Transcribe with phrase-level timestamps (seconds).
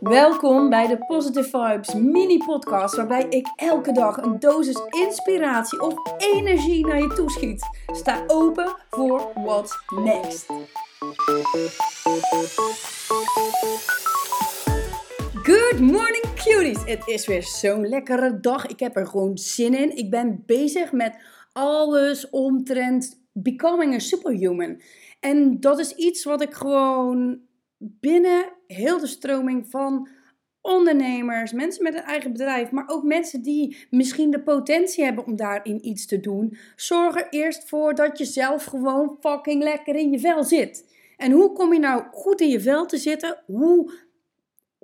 [0.00, 5.94] Welkom bij de Positive Vibes mini podcast waarbij ik elke dag een dosis inspiratie of
[6.18, 7.66] energie naar je toeschiet.
[7.86, 10.46] Sta open voor what's next.
[15.42, 16.84] Good morning cuties!
[16.84, 18.66] Het is weer zo'n lekkere dag.
[18.66, 19.96] Ik heb er gewoon zin in.
[19.96, 21.16] Ik ben bezig met
[21.52, 24.80] alles omtrent becoming a superhuman.
[25.20, 27.40] En dat is iets wat ik gewoon
[27.78, 30.08] binnen heel de stroming van
[30.60, 35.36] ondernemers, mensen met een eigen bedrijf, maar ook mensen die misschien de potentie hebben om
[35.36, 40.10] daarin iets te doen, zorg er eerst voor dat je zelf gewoon fucking lekker in
[40.10, 40.94] je vel zit.
[41.16, 43.42] En hoe kom je nou goed in je vel te zitten?
[43.46, 43.92] Hoe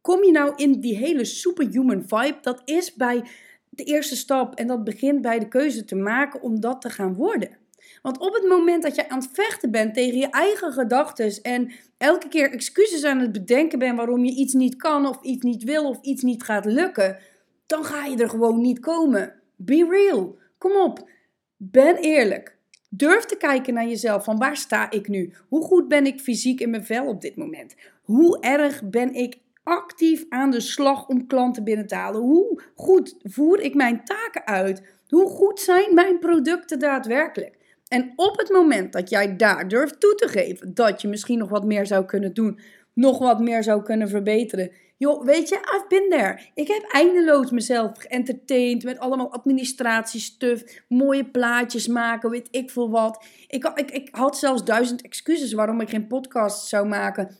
[0.00, 2.38] kom je nou in die hele superhuman vibe?
[2.40, 3.22] Dat is bij
[3.70, 7.14] de eerste stap en dat begint bij de keuze te maken om dat te gaan
[7.14, 7.56] worden.
[8.02, 11.70] Want op het moment dat je aan het vechten bent tegen je eigen gedachten en
[11.98, 15.64] elke keer excuses aan het bedenken bent waarom je iets niet kan of iets niet
[15.64, 17.18] wil of iets niet gaat lukken,
[17.66, 19.34] dan ga je er gewoon niet komen.
[19.56, 20.38] Be real.
[20.58, 21.08] Kom op.
[21.56, 22.56] Ben eerlijk.
[22.90, 25.32] Durf te kijken naar jezelf van waar sta ik nu?
[25.48, 27.74] Hoe goed ben ik fysiek in mijn vel op dit moment?
[28.02, 32.20] Hoe erg ben ik actief aan de slag om klanten binnen te halen?
[32.20, 34.82] Hoe goed voer ik mijn taken uit?
[35.08, 37.57] Hoe goed zijn mijn producten daadwerkelijk?
[37.88, 41.48] En op het moment dat jij daar durft toe te geven dat je misschien nog
[41.48, 42.60] wat meer zou kunnen doen,
[42.94, 44.70] nog wat meer zou kunnen verbeteren.
[44.96, 46.40] Joh, weet je, I've been there.
[46.54, 53.24] Ik heb eindeloos mezelf geëntertained met allemaal administratiestuff, mooie plaatjes maken, weet ik veel wat.
[53.46, 57.36] Ik, ik, ik had zelfs duizend excuses waarom ik geen podcast zou maken.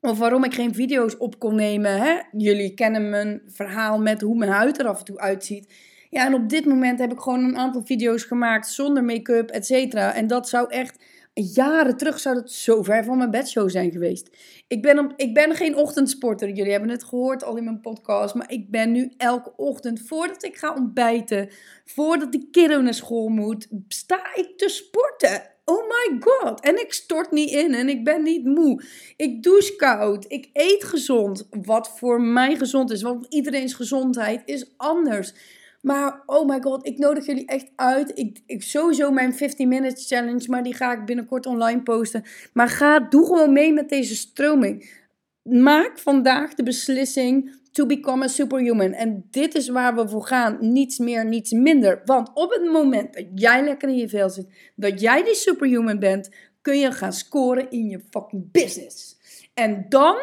[0.00, 2.00] Of waarom ik geen video's op kon nemen.
[2.02, 2.20] Hè?
[2.32, 5.72] Jullie kennen mijn verhaal met hoe mijn huid er af en toe uitziet.
[6.12, 9.66] Ja, en op dit moment heb ik gewoon een aantal video's gemaakt zonder make-up, et
[9.66, 10.14] cetera.
[10.14, 14.30] En dat zou echt jaren terug zou dat zo ver van mijn bedshow zijn geweest.
[14.68, 16.48] Ik ben, ik ben geen ochtendsporter.
[16.48, 18.34] Jullie hebben het gehoord al in mijn podcast.
[18.34, 21.48] Maar ik ben nu elke ochtend, voordat ik ga ontbijten,
[21.84, 25.42] voordat die kiddo naar school moet, sta ik te sporten.
[25.64, 26.60] Oh my god.
[26.60, 28.82] En ik stort niet in en ik ben niet moe.
[29.16, 30.24] Ik douche koud.
[30.28, 31.48] Ik eet gezond.
[31.50, 33.02] Wat voor mij gezond is.
[33.02, 35.60] Want iedereen's gezondheid is anders.
[35.82, 38.18] Maar oh my god, ik nodig jullie echt uit.
[38.18, 42.24] Ik, ik sowieso mijn 15 minutes challenge, maar die ga ik binnenkort online posten.
[42.52, 45.00] Maar ga, doe gewoon mee met deze stroming.
[45.42, 48.92] Maak vandaag de beslissing to become a superhuman.
[48.92, 50.56] En dit is waar we voor gaan.
[50.60, 52.02] Niets meer, niets minder.
[52.04, 55.98] Want op het moment dat jij lekker in je vel zit, dat jij die superhuman
[55.98, 59.16] bent, kun je gaan scoren in je fucking business.
[59.54, 60.16] En dan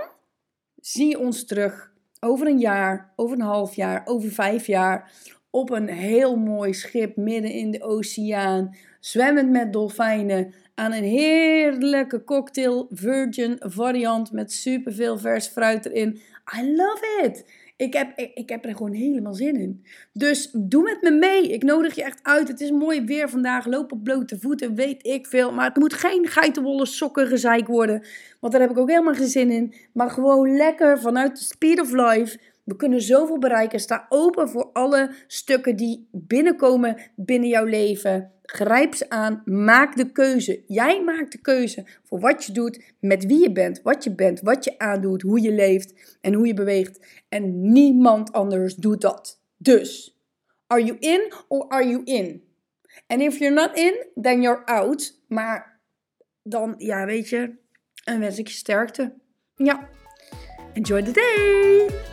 [0.76, 5.12] zie je ons terug over een jaar, over een half jaar, over vijf jaar
[5.52, 12.24] op een heel mooi schip midden in de oceaan, zwemmend met dolfijnen, aan een heerlijke
[12.24, 16.22] cocktail virgin variant met superveel vers fruit erin.
[16.60, 17.46] I love it!
[17.80, 19.86] Ik heb, ik, heb er gewoon helemaal zin in.
[20.14, 21.52] Dus doe met me mee.
[21.54, 22.48] Ik nodig je echt uit.
[22.48, 23.66] Het is mooi weer vandaag.
[23.66, 25.52] Loop op blote voeten, weet ik veel.
[25.52, 28.04] Maar het moet geen geitenwolle sokken gezeik worden.
[28.40, 29.74] Want daar heb ik ook helemaal geen zin in.
[29.94, 32.40] Maar gewoon lekker vanuit de speed of life
[32.70, 33.80] we kunnen zoveel bereiken.
[33.80, 38.32] Sta open voor alle stukken die binnenkomen binnen jouw leven.
[38.44, 39.42] Grijp ze aan.
[39.46, 40.64] Maak de keuze.
[40.68, 44.42] Jij maakt de keuze voor wat je doet, met wie je bent, wat je bent,
[44.42, 47.06] wat je aandoet, hoe je leeft en hoe je beweegt.
[47.30, 49.42] En niemand anders doet dat.
[49.58, 50.20] Dus,
[50.68, 52.44] are you in or are you in?
[53.08, 55.22] And if you're not in, then you're out.
[55.28, 55.80] Maar
[56.44, 57.56] dan, ja, weet je,
[58.04, 59.14] en wens ik je sterkte.
[59.56, 59.90] Ja.
[60.74, 62.09] Enjoy the day!